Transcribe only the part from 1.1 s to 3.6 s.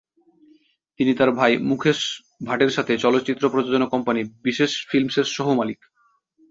তার ভাই মুকেশ ভাটের সাথে চলচ্চিত্র